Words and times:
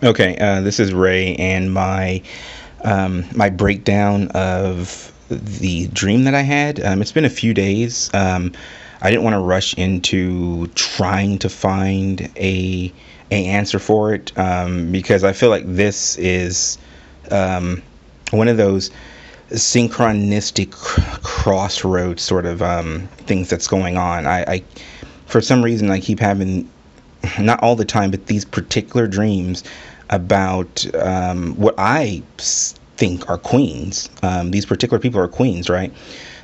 Okay, 0.00 0.36
uh, 0.36 0.60
this 0.60 0.78
is 0.78 0.94
Ray, 0.94 1.34
and 1.34 1.74
my 1.74 2.22
um, 2.84 3.24
my 3.34 3.50
breakdown 3.50 4.28
of 4.28 5.12
the 5.28 5.88
dream 5.88 6.22
that 6.22 6.36
I 6.36 6.42
had. 6.42 6.78
Um, 6.84 7.02
it's 7.02 7.10
been 7.10 7.24
a 7.24 7.30
few 7.30 7.52
days. 7.52 8.08
Um, 8.14 8.52
I 9.02 9.10
didn't 9.10 9.24
want 9.24 9.34
to 9.34 9.40
rush 9.40 9.74
into 9.74 10.68
trying 10.68 11.38
to 11.40 11.48
find 11.48 12.30
a 12.36 12.92
a 13.32 13.46
answer 13.46 13.80
for 13.80 14.14
it 14.14 14.36
um, 14.38 14.92
because 14.92 15.24
I 15.24 15.32
feel 15.32 15.50
like 15.50 15.64
this 15.66 16.16
is 16.16 16.78
um, 17.32 17.82
one 18.30 18.46
of 18.46 18.56
those 18.56 18.92
synchronistic 19.50 20.70
crossroads 21.24 22.22
sort 22.22 22.46
of 22.46 22.62
um, 22.62 23.08
things 23.26 23.50
that's 23.50 23.66
going 23.66 23.96
on. 23.96 24.28
I, 24.28 24.42
I 24.42 24.64
for 25.26 25.40
some 25.40 25.64
reason 25.64 25.90
I 25.90 25.98
keep 25.98 26.20
having 26.20 26.70
not 27.38 27.62
all 27.62 27.76
the 27.76 27.84
time, 27.84 28.10
but 28.10 28.26
these 28.26 28.44
particular 28.44 29.06
dreams 29.06 29.64
about 30.10 30.86
um, 30.94 31.54
what 31.56 31.74
I 31.78 32.22
think 32.96 33.28
are 33.28 33.38
queens. 33.38 34.08
Um, 34.22 34.50
these 34.50 34.66
particular 34.66 34.98
people 34.98 35.20
are 35.20 35.28
queens, 35.28 35.68
right? 35.68 35.92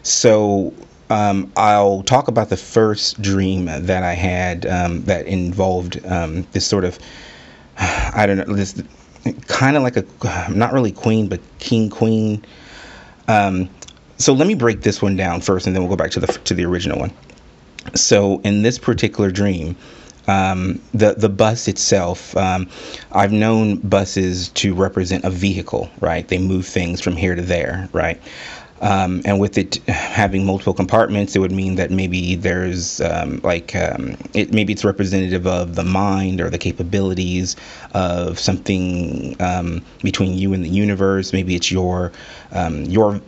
So 0.03 0.73
um, 1.11 1.53
I'll 1.57 2.03
talk 2.03 2.29
about 2.29 2.49
the 2.49 2.57
first 2.57 3.21
dream 3.21 3.67
that 3.67 4.03
I 4.03 4.13
had 4.13 4.67
um, 4.67 5.03
that 5.05 5.27
involved 5.27 6.05
um, 6.07 6.47
this 6.53 6.67
sort 6.67 6.85
of, 6.85 6.99
I 7.79 8.27
don't 8.27 8.37
know, 8.37 8.55
this 8.55 8.83
kind 9.47 9.77
of 9.77 9.83
like 9.83 9.97
a, 9.97 10.05
not 10.51 10.73
really 10.73 10.93
queen, 10.93 11.29
but 11.29 11.41
king 11.59 11.91
queen. 11.91 12.45
Um, 13.29 13.71
so 14.19 14.33
let 14.33 14.47
me 14.47 14.55
break 14.55 14.83
this 14.83 15.03
one 15.03 15.17
down 15.17 15.41
first, 15.41 15.67
and 15.67 15.75
then 15.75 15.83
we'll 15.83 15.91
go 15.91 15.97
back 15.97 16.11
to 16.13 16.21
the 16.21 16.27
to 16.27 16.55
the 16.55 16.65
original 16.65 16.99
one. 16.99 17.13
So 17.95 18.41
in 18.43 18.63
this 18.63 18.79
particular 18.79 19.31
dream, 19.31 19.77
um, 20.29 20.81
the 20.93 21.15
the 21.15 21.29
bus 21.29 21.69
itself, 21.69 22.37
um, 22.37 22.69
I've 23.13 23.33
known 23.33 23.77
buses 23.77 24.49
to 24.51 24.75
represent 24.75 25.25
a 25.25 25.31
vehicle, 25.31 25.91
right? 26.01 26.27
They 26.27 26.39
move 26.39 26.67
things 26.67 27.01
from 27.01 27.17
here 27.17 27.35
to 27.35 27.43
there, 27.43 27.89
right? 27.93 28.21
Um, 28.81 29.23
and 29.25 29.41
with 29.41 29.57
it 29.57 29.77
having 29.87 30.45
multiple 30.45 30.75
compartments, 30.75 31.35
it 31.35 31.39
would 31.39 31.53
mean 31.53 31.77
that 31.77 31.91
maybe 31.91 32.35
there's 32.35 33.01
um, 33.01 33.41
like 33.43 33.75
um, 33.77 34.17
it 34.35 34.53
maybe 34.53 34.73
it's 34.73 34.85
representative 34.85 35.47
of 35.47 35.75
the 35.75 35.85
mind 35.85 36.41
or 36.41 36.51
the 36.51 36.59
capabilities 36.59 37.57
of 37.95 38.39
something 38.39 39.37
um, 39.41 39.83
between 40.03 40.35
you 40.35 40.53
and 40.53 40.65
the 40.65 40.69
universe. 40.69 41.33
Maybe 41.33 41.55
it's 41.55 41.71
your 41.71 42.13
um, 42.53 42.85
your 42.85 43.21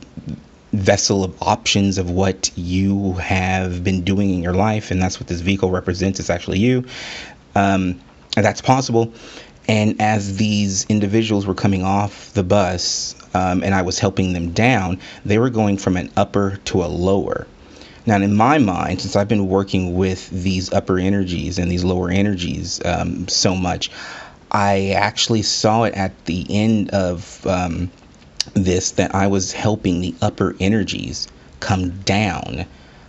vessel 0.76 1.24
of 1.24 1.42
options 1.42 1.98
of 1.98 2.10
what 2.10 2.50
you 2.56 3.14
have 3.14 3.82
been 3.82 4.02
doing 4.02 4.30
in 4.30 4.42
your 4.42 4.54
life, 4.54 4.90
and 4.90 5.00
that's 5.00 5.18
what 5.18 5.28
this 5.28 5.40
vehicle 5.40 5.70
represents. 5.70 6.20
It's 6.20 6.30
actually 6.30 6.58
you. 6.58 6.84
Um, 7.54 8.00
that's 8.34 8.60
possible. 8.60 9.12
And 9.68 10.00
as 10.00 10.36
these 10.36 10.86
individuals 10.88 11.46
were 11.46 11.54
coming 11.54 11.82
off 11.82 12.32
the 12.34 12.44
bus, 12.44 13.14
um, 13.34 13.64
and 13.64 13.74
I 13.74 13.82
was 13.82 13.98
helping 13.98 14.32
them 14.32 14.52
down, 14.52 15.00
they 15.24 15.38
were 15.38 15.50
going 15.50 15.78
from 15.78 15.96
an 15.96 16.10
upper 16.16 16.58
to 16.66 16.84
a 16.84 16.86
lower. 16.86 17.46
Now, 18.06 18.16
in 18.16 18.34
my 18.34 18.58
mind, 18.58 19.00
since 19.00 19.16
I've 19.16 19.26
been 19.26 19.48
working 19.48 19.96
with 19.96 20.30
these 20.30 20.72
upper 20.72 20.98
energies 20.98 21.58
and 21.58 21.70
these 21.70 21.82
lower 21.82 22.08
energies 22.08 22.80
um, 22.84 23.26
so 23.26 23.56
much, 23.56 23.90
I 24.52 24.90
actually 24.90 25.42
saw 25.42 25.82
it 25.84 25.94
at 25.94 26.24
the 26.26 26.46
end 26.48 26.90
of 26.90 27.44
um, 27.46 27.90
this 28.56 28.92
that 28.92 29.14
I 29.14 29.26
was 29.26 29.52
helping 29.52 30.00
the 30.00 30.14
upper 30.22 30.56
energies 30.60 31.28
come 31.60 31.90
down. 32.00 32.66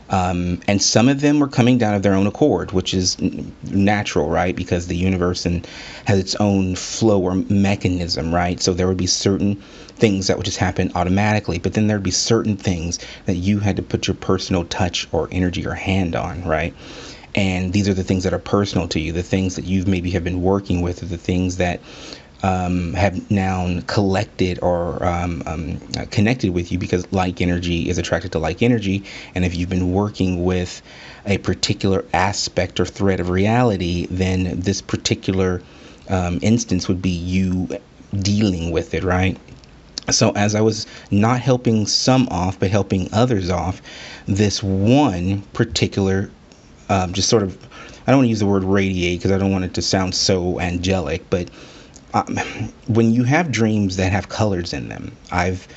Um, 0.09 0.62
and 0.68 0.81
some 0.81 1.09
of 1.09 1.19
them 1.19 1.40
were 1.40 1.50
coming 1.50 1.78
down 1.78 1.94
of 1.94 2.02
their 2.02 2.13
own 2.13 2.28
accord, 2.28 2.72
which 2.72 2.94
is 2.94 3.18
natural, 3.63 4.30
right? 4.30 4.56
Because 4.56 4.88
the 4.88 4.96
universe 4.96 5.46
and 5.46 5.68
has 6.06 6.18
its 6.18 6.35
own 6.35 6.75
flow 6.75 7.22
or 7.22 7.35
mechanism, 7.35 8.34
right? 8.34 8.62
So 8.62 8.74
there 8.74 8.88
would 8.88 8.97
be 8.97 9.08
certain 9.08 9.56
things 9.56 10.28
that 10.28 10.38
would 10.38 10.46
just 10.46 10.59
happen 10.59 10.91
automatically, 10.96 11.59
but 11.59 11.74
then 11.74 11.88
there'd 11.88 12.03
be 12.03 12.12
certain 12.12 12.56
things 12.56 13.00
that 13.25 13.35
you 13.35 13.59
had 13.59 13.75
to 13.75 13.81
put 13.81 14.08
your 14.08 14.16
personal 14.16 14.64
touch 14.66 15.08
or 15.12 15.28
energy 15.31 15.66
or 15.66 15.74
hand 15.74 16.16
on, 16.16 16.44
right? 16.46 16.74
And 17.35 17.74
these 17.74 17.90
are 17.90 17.94
the 17.94 18.03
things 18.03 18.24
that 18.24 18.34
are 18.34 18.40
personal 18.40 18.88
to 18.90 19.00
you, 19.00 19.12
the 19.12 19.24
things 19.24 19.58
that 19.58 19.66
you've 19.66 19.88
maybe 19.88 20.12
have 20.12 20.24
been 20.24 20.41
working 20.41 20.81
with, 20.81 21.03
or 21.03 21.08
the 21.08 21.18
things 21.18 21.58
that 21.58 21.81
um, 22.44 22.94
have 22.94 23.30
now 23.31 23.80
collected 23.88 24.59
or 24.62 25.03
um, 25.03 25.42
um, 25.46 25.80
connected 26.12 26.52
with 26.52 26.72
you 26.72 26.78
because 26.78 27.12
like 27.12 27.42
energy 27.42 27.90
is 27.90 27.98
attracted 27.98 28.31
to 28.34 28.40
like 28.40 28.62
energy. 28.62 29.03
And 29.36 29.44
if 29.44 29.56
you've 29.56 29.70
been 29.70 29.92
working 29.92 30.44
with 30.44 30.81
a 31.26 31.38
particular 31.40 32.06
aspect 32.14 32.80
or 32.80 32.86
thread 32.86 33.20
of 33.20 33.30
reality, 33.30 34.08
then 34.09 34.59
this 34.59 34.81
particular 34.81 35.62
um, 36.09 36.40
instance 36.42 36.88
would 36.88 37.02
be 37.02 37.09
you 37.09 37.70
dealing 38.22 38.72
with 38.72 38.94
it, 38.94 39.03
right? 39.03 39.38
So, 40.09 40.31
as 40.31 40.56
I 40.56 40.62
was 40.62 40.88
not 41.12 41.42
helping 41.42 41.86
some 41.86 42.30
off, 42.30 42.58
but 42.59 42.70
helping 42.70 43.09
others 43.12 43.50
off, 43.50 43.81
this 44.26 44.64
one 44.64 45.42
particular, 45.52 46.31
um, 46.88 47.12
just 47.12 47.28
sort 47.28 47.44
of, 47.44 47.58
I 48.06 48.12
don't 48.12 48.20
want 48.20 48.26
to 48.28 48.30
use 48.30 48.40
the 48.40 48.46
word 48.46 48.64
radiate 48.64 49.20
because 49.20 49.31
I 49.31 49.38
don't 49.38 49.52
want 49.52 49.66
it 49.66 49.74
to 49.74 49.81
sound 49.81 50.16
so 50.16 50.62
angelic, 50.62 51.30
but 51.30 51.50
um, 52.13 52.38
when 52.88 53.12
you 53.12 53.23
have 53.23 53.51
dreams 53.51 53.97
that 53.97 54.12
have 54.12 54.29
colors 54.29 54.73
in 54.73 54.88
them, 54.90 55.12
I've 55.31 55.68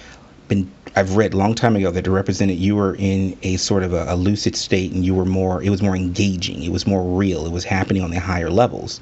been 0.48 0.70
I've 0.96 1.16
read 1.16 1.34
a 1.34 1.36
long 1.36 1.54
time 1.54 1.76
ago 1.76 1.90
that 1.92 2.02
to 2.04 2.10
represent 2.10 2.50
it 2.50 2.54
represented 2.54 2.58
you 2.58 2.76
were 2.76 2.96
in 2.98 3.38
a 3.42 3.56
sort 3.56 3.84
of 3.84 3.92
a, 3.92 4.06
a, 4.08 4.16
lucid 4.16 4.56
state 4.56 4.90
and 4.92 5.04
you 5.04 5.14
were 5.14 5.24
more 5.24 5.62
it 5.62 5.70
was 5.70 5.80
more 5.80 5.94
engaging 5.94 6.64
it 6.64 6.72
was 6.72 6.86
more 6.86 7.04
real 7.04 7.46
it 7.46 7.52
was 7.52 7.64
happening 7.64 8.02
on 8.02 8.10
the 8.10 8.18
higher 8.18 8.50
levels. 8.50 9.00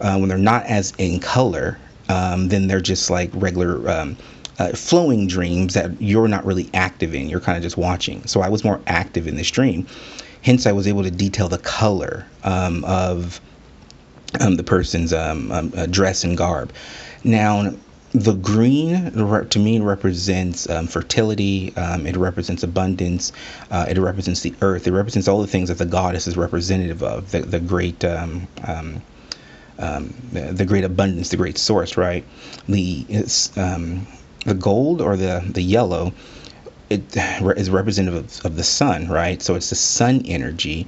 Uh, 0.00 0.18
when 0.18 0.28
they're 0.28 0.36
not 0.36 0.64
as 0.66 0.92
in 0.98 1.20
color 1.20 1.78
um, 2.10 2.48
then 2.48 2.66
they're 2.66 2.80
just 2.80 3.08
like 3.08 3.30
regular 3.32 3.88
um, 3.88 4.16
uh, 4.58 4.68
flowing 4.70 5.26
dreams 5.26 5.72
that 5.74 5.90
you're 6.00 6.28
not 6.28 6.44
really 6.44 6.68
active 6.74 7.14
in 7.14 7.28
you're 7.28 7.40
kind 7.40 7.56
of 7.56 7.62
just 7.62 7.78
watching. 7.78 8.24
So 8.26 8.42
I 8.42 8.48
was 8.48 8.62
more 8.62 8.80
active 8.86 9.26
in 9.26 9.36
this 9.36 9.50
dream. 9.50 9.86
Hence 10.42 10.66
I 10.66 10.72
was 10.72 10.86
able 10.86 11.02
to 11.02 11.10
detail 11.10 11.48
the 11.48 11.58
color 11.58 12.26
um, 12.42 12.84
of 12.84 13.40
um, 14.40 14.56
the 14.56 14.62
person's 14.62 15.12
um, 15.12 15.50
um, 15.52 15.72
uh, 15.76 15.86
dress 15.86 16.24
and 16.24 16.36
garb. 16.36 16.72
Now, 17.22 17.72
the 18.12 18.34
green 18.34 19.10
to 19.12 19.58
me 19.58 19.80
represents 19.80 20.70
um, 20.70 20.86
fertility. 20.86 21.76
Um, 21.76 22.06
it 22.06 22.16
represents 22.16 22.62
abundance. 22.62 23.32
Uh, 23.70 23.86
it 23.88 23.98
represents 23.98 24.40
the 24.40 24.54
earth. 24.62 24.86
It 24.86 24.92
represents 24.92 25.26
all 25.26 25.40
the 25.40 25.48
things 25.48 25.68
that 25.68 25.78
the 25.78 25.86
goddess 25.86 26.28
is 26.28 26.36
representative 26.36 27.02
of. 27.02 27.32
The, 27.32 27.40
the 27.40 27.58
great, 27.58 28.04
um, 28.04 28.46
um, 28.66 29.02
um 29.80 30.14
the, 30.32 30.52
the, 30.52 30.64
great 30.64 30.84
abundance, 30.84 31.30
the 31.30 31.36
great 31.36 31.58
source. 31.58 31.96
Right. 31.96 32.24
The 32.68 33.04
the 34.46 34.54
gold 34.54 35.00
or 35.00 35.16
the 35.16 35.42
the 35.50 35.62
yellow. 35.62 36.12
It 36.90 37.16
is 37.16 37.70
representative 37.70 38.24
of, 38.24 38.46
of 38.46 38.56
the 38.56 38.62
sun. 38.62 39.08
Right. 39.08 39.42
So 39.42 39.56
it's 39.56 39.70
the 39.70 39.76
sun 39.76 40.22
energy 40.26 40.86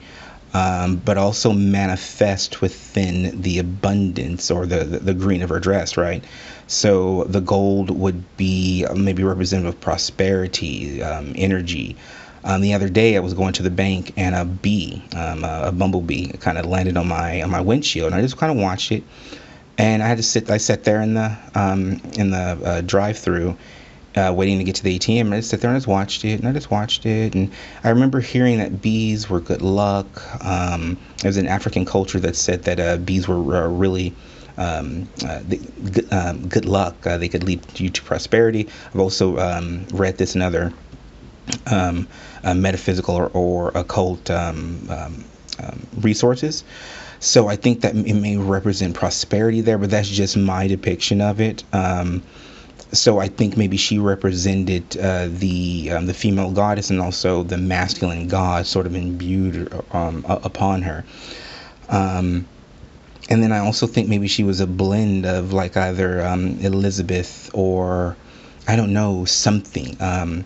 um, 0.56 0.96
but 0.96 1.18
also 1.18 1.52
manifest 1.52 2.62
within 2.62 3.42
the 3.42 3.58
abundance 3.58 4.50
or 4.50 4.64
the, 4.64 4.84
the, 4.84 4.98
the, 5.00 5.12
green 5.12 5.42
of 5.42 5.50
her 5.50 5.60
dress, 5.60 5.98
right? 5.98 6.24
So 6.66 7.24
the 7.24 7.42
gold 7.42 7.90
would 7.90 8.24
be 8.38 8.86
maybe 8.96 9.22
representative 9.22 9.74
of 9.74 9.80
prosperity, 9.82 11.02
um, 11.02 11.34
energy. 11.36 11.94
Um, 12.42 12.62
the 12.62 12.72
other 12.72 12.88
day, 12.88 13.16
I 13.16 13.20
was 13.20 13.34
going 13.34 13.52
to 13.54 13.62
the 13.62 13.70
bank 13.70 14.14
and 14.16 14.34
a 14.34 14.46
bee, 14.46 15.02
um, 15.14 15.44
a, 15.44 15.64
a 15.66 15.72
bumblebee, 15.72 16.28
kind 16.38 16.56
of 16.56 16.64
landed 16.64 16.96
on 16.96 17.08
my 17.08 17.42
on 17.42 17.50
my 17.50 17.60
windshield, 17.60 18.06
and 18.06 18.14
I 18.14 18.22
just 18.22 18.38
kind 18.38 18.50
of 18.50 18.56
watched 18.56 18.92
it. 18.92 19.02
And 19.76 20.02
I 20.02 20.06
had 20.06 20.16
to 20.16 20.22
sit. 20.22 20.48
I 20.48 20.56
sat 20.56 20.84
there 20.84 21.02
in 21.02 21.12
the 21.14 21.36
um, 21.54 22.00
in 22.16 22.30
the 22.30 22.58
uh, 22.64 22.80
drive-through, 22.80 23.58
uh, 24.16 24.32
waiting 24.34 24.58
to 24.58 24.64
get 24.64 24.74
to 24.76 24.82
the 24.82 24.98
ATM. 24.98 25.22
And 25.22 25.34
I 25.34 25.38
just 25.38 25.50
sat 25.50 25.60
there 25.60 25.70
and 25.70 25.76
just 25.76 25.86
watched 25.86 26.24
it, 26.24 26.40
and 26.40 26.48
I 26.48 26.52
just 26.52 26.70
watched 26.70 27.06
it. 27.06 27.34
And 27.34 27.50
I 27.84 27.90
remember 27.90 28.20
hearing 28.20 28.58
that 28.58 28.80
bees 28.80 29.28
were 29.28 29.40
good 29.40 29.62
luck. 29.62 30.06
Um, 30.44 30.96
was 31.24 31.36
an 31.36 31.46
African 31.46 31.84
culture 31.84 32.18
that 32.20 32.36
said 32.36 32.62
that 32.64 32.80
uh, 32.80 32.96
bees 32.96 33.28
were 33.28 33.56
uh, 33.56 33.68
really 33.68 34.14
um, 34.56 35.08
uh, 35.24 35.40
the, 35.46 36.06
um, 36.10 36.48
good 36.48 36.64
luck. 36.64 37.06
Uh, 37.06 37.18
they 37.18 37.28
could 37.28 37.44
lead 37.44 37.60
you 37.78 37.90
to 37.90 38.02
prosperity. 38.02 38.68
I've 38.88 39.00
also 39.00 39.38
um, 39.38 39.86
read 39.92 40.16
this 40.16 40.34
in 40.34 40.42
other 40.42 40.72
um, 41.66 42.08
uh, 42.42 42.54
metaphysical 42.54 43.14
or, 43.14 43.28
or 43.28 43.68
occult 43.74 44.30
um, 44.30 45.24
resources. 45.98 46.64
So 47.18 47.48
I 47.48 47.56
think 47.56 47.80
that 47.80 47.94
it 47.94 48.14
may 48.14 48.36
represent 48.36 48.94
prosperity 48.94 49.62
there, 49.62 49.78
but 49.78 49.90
that's 49.90 50.08
just 50.08 50.36
my 50.36 50.66
depiction 50.66 51.20
of 51.20 51.40
it. 51.40 51.64
So 52.92 53.18
I 53.18 53.28
think 53.28 53.56
maybe 53.56 53.76
she 53.76 53.98
represented 53.98 54.96
uh, 54.96 55.28
the 55.28 55.90
um, 55.92 56.06
the 56.06 56.14
female 56.14 56.52
goddess 56.52 56.90
and 56.90 57.00
also 57.00 57.42
the 57.42 57.58
masculine 57.58 58.28
god 58.28 58.66
sort 58.66 58.86
of 58.86 58.94
imbued 58.94 59.72
um, 59.92 60.24
upon 60.28 60.82
her. 60.82 61.04
Um, 61.88 62.46
and 63.28 63.42
then 63.42 63.52
I 63.52 63.58
also 63.58 63.86
think 63.86 64.08
maybe 64.08 64.28
she 64.28 64.44
was 64.44 64.60
a 64.60 64.66
blend 64.66 65.26
of 65.26 65.52
like 65.52 65.76
either 65.76 66.24
um, 66.24 66.58
Elizabeth 66.60 67.50
or 67.52 68.16
I 68.68 68.76
don't 68.76 68.92
know 68.92 69.24
something. 69.24 69.96
Um, 70.00 70.44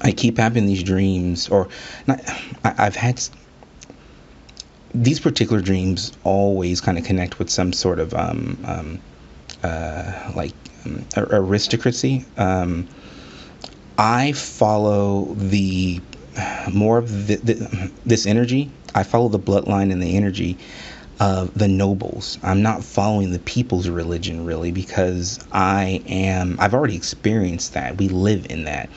I 0.00 0.12
keep 0.12 0.38
having 0.38 0.66
these 0.66 0.82
dreams, 0.82 1.48
or 1.48 1.68
not. 2.06 2.20
I, 2.64 2.74
I've 2.78 2.96
had 2.96 3.22
these 4.94 5.20
particular 5.20 5.60
dreams 5.60 6.12
always 6.24 6.80
kind 6.80 6.98
of 6.98 7.04
connect 7.04 7.38
with 7.38 7.50
some 7.50 7.72
sort 7.72 7.98
of 7.98 8.14
um, 8.14 8.58
um, 8.64 9.00
uh, 9.64 10.32
like 10.36 10.54
um, 10.84 11.04
aristocracy. 11.16 12.24
Um, 12.36 12.86
I 13.98 14.32
follow 14.32 15.34
the 15.34 16.00
more 16.72 16.98
of 16.98 17.26
the, 17.26 17.36
the, 17.36 17.90
this 18.04 18.26
energy. 18.26 18.70
I 18.94 19.02
follow 19.02 19.28
the 19.28 19.38
bloodline 19.38 19.92
and 19.92 20.02
the 20.02 20.16
energy 20.16 20.58
of 21.20 21.56
the 21.56 21.68
nobles. 21.68 22.38
I'm 22.42 22.62
not 22.62 22.82
following 22.82 23.30
the 23.30 23.38
people's 23.40 23.88
religion 23.88 24.44
really 24.44 24.72
because 24.72 25.44
I 25.52 26.02
am. 26.08 26.56
I've 26.60 26.74
already 26.74 26.96
experienced 26.96 27.74
that. 27.74 27.98
We 27.98 28.08
live 28.08 28.46
in 28.50 28.64
that. 28.64 28.90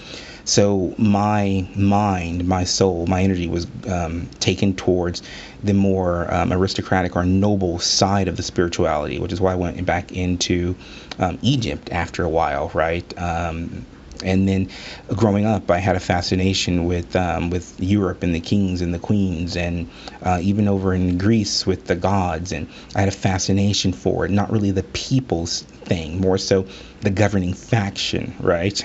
So 0.48 0.96
my 0.98 1.68
mind, 1.76 2.48
my 2.48 2.64
soul, 2.64 3.06
my 3.06 3.22
energy 3.22 3.50
was 3.50 3.68
um, 3.86 4.28
taken 4.40 4.78
towards 4.78 5.22
the 5.62 5.74
more 5.74 6.34
um, 6.34 6.54
aristocratic 6.54 7.18
or 7.18 7.26
noble 7.26 7.80
side 7.80 8.30
of 8.30 8.38
the 8.38 8.44
spirituality, 8.44 9.20
which 9.20 9.34
is 9.34 9.42
why 9.42 9.52
I 9.52 9.56
went 9.56 9.86
back 9.86 10.14
into 10.14 10.74
um, 11.20 11.38
Egypt 11.42 11.90
after 11.92 12.24
a 12.24 12.30
while, 12.30 12.72
right? 12.74 13.06
Um, 13.22 13.86
and 14.24 14.48
then 14.48 14.70
growing 15.10 15.46
up, 15.46 15.70
I 15.70 15.80
had 15.80 15.98
a 15.98 16.00
fascination 16.00 16.86
with 16.86 17.14
um, 17.18 17.50
with 17.50 17.78
Europe 17.80 18.24
and 18.24 18.34
the 18.34 18.40
kings 18.40 18.80
and 18.80 18.94
the 18.94 19.00
queens, 19.00 19.58
and 19.58 19.90
uh, 20.24 20.40
even 20.42 20.70
over 20.70 20.94
in 20.94 21.18
Greece 21.18 21.66
with 21.68 21.88
the 21.88 21.96
gods. 21.96 22.54
And 22.54 22.70
I 22.96 23.02
had 23.02 23.10
a 23.10 23.12
fascination 23.12 23.92
for 23.92 24.24
it, 24.24 24.32
not 24.32 24.50
really 24.50 24.72
the 24.72 24.84
people's 24.84 25.64
thing, 25.64 26.22
more 26.22 26.38
so 26.38 26.66
the 27.02 27.10
governing 27.10 27.54
faction, 27.54 28.34
right? 28.40 28.82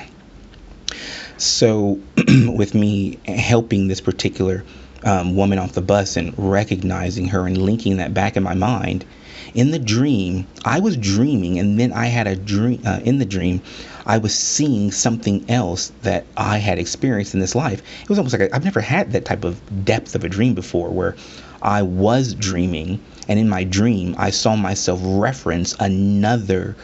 So, 1.43 1.99
with 2.55 2.73
me 2.73 3.19
helping 3.27 3.89
this 3.89 4.01
particular 4.01 4.65
um, 5.03 5.35
woman 5.35 5.59
off 5.59 5.73
the 5.73 5.83
bus 5.83 6.17
and 6.17 6.33
recognizing 6.37 7.27
her 7.29 7.49
and 7.49 7.59
linking 7.59 7.97
that 7.97 8.15
back 8.15 8.37
in 8.37 8.45
my 8.45 8.55
mind, 8.55 9.05
in 9.53 9.73
the 9.73 9.79
dream, 9.81 10.47
I 10.65 10.79
was 10.79 10.97
dreaming, 10.97 11.59
and 11.59 11.81
then 11.81 11.93
I 11.93 12.07
had 12.07 12.29
a 12.29 12.37
dream. 12.37 12.81
Uh, 12.87 13.01
in 13.05 13.19
the 13.19 13.25
dream, 13.25 13.61
I 14.07 14.19
was 14.19 14.33
seeing 14.33 14.93
something 14.93 15.45
else 15.51 15.91
that 16.03 16.27
I 16.37 16.59
had 16.59 16.79
experienced 16.79 17.35
in 17.35 17.41
this 17.41 17.57
life. 17.57 17.83
It 18.03 18.09
was 18.09 18.19
almost 18.19 18.39
like 18.39 18.53
i 18.53 18.55
have 18.55 18.65
never 18.65 18.81
had 18.81 19.11
that 19.11 19.25
type 19.25 19.43
of 19.43 19.85
depth 19.85 20.15
of 20.15 20.23
a 20.23 20.29
dream 20.29 20.55
before, 20.55 20.91
where 20.91 21.17
I 21.61 21.83
was 21.83 22.35
dreaming, 22.35 23.01
and 23.27 23.41
in 23.41 23.49
my 23.49 23.65
dream, 23.65 24.15
I 24.17 24.31
saw 24.31 24.55
myself 24.55 25.01
reference 25.03 25.75
another 25.81 26.77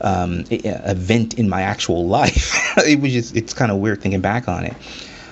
um, 0.00 0.44
event 0.50 1.34
in 1.34 1.48
my 1.48 1.62
actual 1.62 2.06
life. 2.06 2.54
it 2.78 3.00
was 3.00 3.12
just, 3.12 3.36
it's 3.36 3.52
kind 3.52 3.70
of 3.70 3.78
weird 3.78 4.00
thinking 4.00 4.20
back 4.20 4.48
on 4.48 4.64
it. 4.64 4.74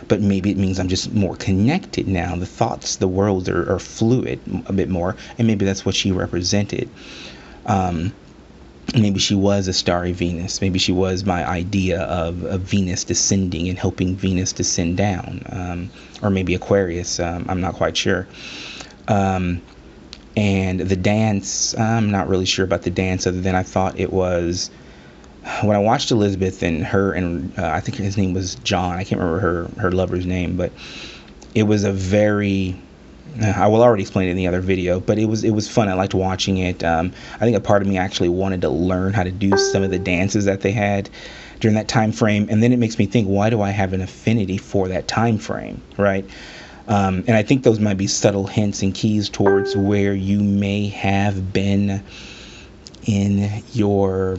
But 0.07 0.21
maybe 0.21 0.51
it 0.51 0.59
means 0.59 0.79
I'm 0.79 0.89
just 0.89 1.13
more 1.15 1.37
connected 1.37 2.07
now. 2.07 2.37
The 2.37 2.47
thoughts, 2.47 2.97
the 2.97 3.09
worlds 3.09 3.49
are, 3.49 3.73
are 3.73 3.79
fluid 3.79 4.39
a 4.67 4.73
bit 4.73 4.89
more. 4.89 5.17
And 5.39 5.47
maybe 5.47 5.65
that's 5.65 5.87
what 5.87 5.95
she 5.95 6.13
represented. 6.13 6.89
Um, 7.65 8.13
maybe 8.95 9.19
she 9.19 9.35
was 9.35 9.67
a 9.67 9.73
starry 9.73 10.13
Venus. 10.13 10.61
Maybe 10.61 10.79
she 10.79 10.93
was 10.93 11.25
my 11.25 11.49
idea 11.49 12.03
of, 12.03 12.45
of 12.45 12.61
Venus 12.63 13.05
descending 13.05 13.69
and 13.69 13.79
helping 13.79 14.15
Venus 14.15 14.53
descend 14.53 14.99
down. 14.99 15.43
Um, 15.49 15.91
or 16.23 16.29
maybe 16.29 16.55
Aquarius. 16.55 17.19
Um, 17.19 17.47
I'm 17.49 17.61
not 17.61 17.75
quite 17.75 17.97
sure. 17.97 18.27
Um, 19.09 19.63
and 20.37 20.81
the 20.81 20.97
dance, 20.97 21.77
I'm 21.79 22.11
not 22.11 22.29
really 22.29 22.47
sure 22.47 22.65
about 22.65 22.83
the 22.83 22.91
dance, 22.91 23.27
other 23.27 23.41
than 23.41 23.55
I 23.55 23.63
thought 23.63 23.99
it 23.99 24.13
was 24.13 24.71
when 25.63 25.77
I 25.77 25.81
watched 25.81 26.11
Elizabeth 26.11 26.63
and 26.63 26.85
her 26.85 27.13
and 27.13 27.57
uh, 27.59 27.69
I 27.69 27.81
think 27.81 27.99
his 27.99 28.17
name 28.17 28.33
was 28.33 28.55
John. 28.57 28.97
I 28.97 29.05
can't 29.05 29.21
remember 29.21 29.41
her 29.41 29.71
her 29.81 29.93
lover's 29.93 30.27
name, 30.27 30.57
but 30.57 30.73
it 31.55 31.65
was 31.65 31.85
a 31.85 31.93
very 31.93 32.77
I 33.43 33.67
will 33.67 33.83
already 33.83 34.03
explain 34.03 34.29
it 34.29 34.33
in 34.33 34.37
the 34.37 34.47
other 34.47 34.61
video, 34.61 35.01
but 35.01 35.19
it 35.19 35.27
was 35.27 35.45
it 35.45 35.51
was 35.51 35.69
fun. 35.69 35.89
I 35.89 35.95
liked 35.95 36.15
watching 36.15 36.59
it. 36.59 36.85
Um, 36.85 37.13
I 37.35 37.39
think 37.39 37.57
a 37.57 37.61
part 37.61 37.83
of 37.83 37.89
me 37.89 37.99
actually 37.99 38.29
wanted 38.29 38.61
to 38.63 38.69
learn 38.69 39.13
how 39.13 39.25
to 39.25 39.33
do 39.33 39.57
some 39.57 39.83
of 39.83 39.91
the 39.91 39.99
dances 39.99 40.45
that 40.45 40.61
they 40.61 40.73
had 40.73 41.11
during 41.61 41.75
that 41.75 41.89
time 41.89 42.13
frame, 42.13 42.47
and 42.51 42.63
then 42.63 42.73
it 42.73 42.79
makes 42.79 42.99
me 42.99 43.07
think, 43.07 43.27
why 43.27 43.51
do 43.51 43.61
I 43.61 43.71
have 43.71 43.93
an 43.93 44.01
affinity 44.01 44.59
for 44.59 44.89
that 44.89 45.09
time 45.09 45.39
frame, 45.39 45.83
right? 45.99 46.25
Um, 46.87 47.25
and 47.27 47.31
I 47.31 47.43
think 47.43 47.63
those 47.63 47.81
might 47.81 47.97
be 47.97 48.07
subtle 48.07 48.47
hints 48.47 48.83
and 48.83 48.95
keys 48.95 49.29
towards 49.29 49.77
where 49.77 50.15
you 50.15 50.41
may 50.41 50.89
have 50.89 51.53
been 51.53 52.03
in 53.07 53.63
your 53.73 54.39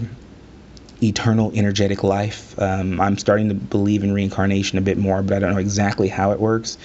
eternal 1.02 1.52
energetic 1.56 2.04
life. 2.04 2.58
Um, 2.60 3.02
I'm 3.02 3.18
starting 3.18 3.50
to 3.50 3.56
believe 3.56 4.04
in 4.04 4.14
reincarnation 4.14 4.78
a 4.78 4.82
bit 4.82 4.98
more, 4.98 5.22
but 5.24 5.36
I 5.36 5.40
don't 5.40 5.54
know 5.54 5.60
exactly 5.60 6.08
how 6.08 6.32
it 6.32 6.40
works. 6.40 6.78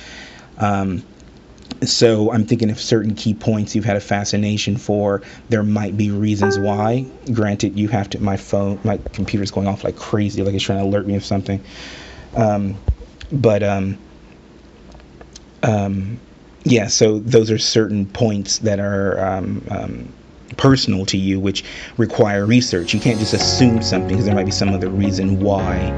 Um, 0.58 1.04
so 1.82 2.32
I'm 2.32 2.44
thinking 2.44 2.70
of 2.70 2.80
certain 2.80 3.14
key 3.14 3.32
points 3.32 3.74
you've 3.74 3.84
had 3.84 3.96
a 3.96 4.00
fascination 4.00 4.76
for. 4.76 5.22
There 5.48 5.62
might 5.62 5.96
be 5.96 6.10
reasons 6.10 6.58
why. 6.58 7.06
Granted, 7.32 7.78
you 7.78 7.88
have 7.88 8.10
to. 8.10 8.22
My 8.22 8.36
phone, 8.36 8.80
my 8.84 8.98
computer's 9.12 9.50
going 9.50 9.66
off 9.66 9.84
like 9.84 9.96
crazy, 9.96 10.42
like 10.42 10.54
it's 10.54 10.64
trying 10.64 10.80
to 10.80 10.84
alert 10.84 11.06
me 11.06 11.14
of 11.14 11.24
something. 11.24 11.62
Um, 12.34 12.76
but 13.32 13.62
um, 15.62 16.18
yeah, 16.64 16.88
so 16.88 17.18
those 17.18 17.50
are 17.50 17.58
certain 17.58 18.06
points 18.06 18.58
that 18.58 18.80
are 18.80 19.18
um, 19.18 19.64
um, 19.70 20.12
personal 20.56 21.06
to 21.06 21.16
you, 21.16 21.40
which 21.40 21.64
require 21.96 22.44
research. 22.44 22.92
You 22.92 23.00
can't 23.00 23.18
just 23.18 23.32
assume 23.32 23.82
something 23.82 24.08
because 24.08 24.26
there 24.26 24.34
might 24.34 24.44
be 24.44 24.52
some 24.52 24.70
other 24.70 24.90
reason 24.90 25.40
why 25.40 25.90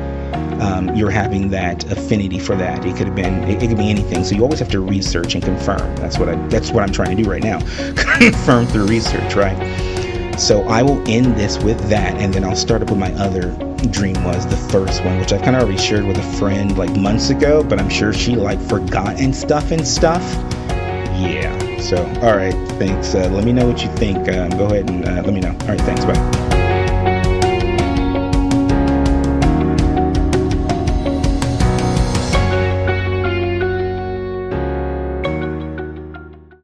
um, 0.61 0.95
you're 0.95 1.11
having 1.11 1.51
that 1.51 1.91
affinity 1.91 2.39
for 2.39 2.55
that. 2.57 2.85
It 2.85 2.97
could 2.97 3.09
have 3.09 3.17
been, 3.17 3.43
it, 3.45 3.63
it, 3.63 3.69
could 3.69 3.77
be 3.77 3.91
anything. 3.91 4.23
So 4.25 4.37
you 4.37 4.43
always 4.43 4.61
have 4.61 4.71
to 4.71 4.81
research 4.81 5.35
and 5.35 5.43
confirm. 5.43 5.97
That's 5.97 6.19
what 6.19 6.29
I, 6.29 6.35
that's 6.49 6.71
what 6.71 6.85
I'm 6.85 6.93
trying 6.93 7.17
to 7.17 7.23
do 7.23 7.29
right 7.29 7.43
now. 7.43 7.61
confirm 8.19 8.67
through 8.67 8.87
research, 8.87 9.35
right? 9.35 9.59
So 10.39 10.63
I 10.65 10.83
will 10.83 11.03
end 11.09 11.37
this 11.37 11.59
with 11.59 11.79
that, 11.89 12.15
and 12.17 12.33
then 12.33 12.45
I'll 12.45 12.57
start 12.57 12.83
up 12.83 12.91
with 12.91 12.99
my 12.99 13.13
other 13.15 13.55
dream 13.91 14.23
was 14.25 14.47
the 14.47 14.57
first 14.71 15.05
one, 15.05 15.19
which 15.19 15.33
I 15.33 15.39
kind 15.39 15.57
of 15.57 15.63
already 15.63 15.79
shared 15.79 16.05
with 16.05 16.17
a 16.17 16.39
friend 16.39 16.77
like 16.79 16.95
months 16.97 17.31
ago, 17.31 17.63
but 17.63 17.81
I'm 17.81 17.89
sure 17.89 18.13
she 18.13 18.37
like 18.37 18.61
forgotten 18.61 19.33
stuff 19.33 19.71
and 19.71 19.87
stuff. 19.87 20.23
Yeah. 21.19 21.59
So, 21.81 21.99
all 22.23 22.37
right. 22.37 22.55
Thanks. 22.79 23.15
Uh, 23.15 23.29
let 23.33 23.45
me 23.45 23.53
know 23.53 23.67
what 23.67 23.83
you 23.83 23.91
think. 23.97 24.29
Um, 24.29 24.51
go 24.51 24.67
ahead 24.67 24.89
and 24.89 25.05
uh, 25.05 25.23
let 25.23 25.33
me 25.33 25.41
know. 25.41 25.51
All 25.51 25.69
right. 25.69 25.81
Thanks. 25.81 26.05
Bye. 26.05 26.59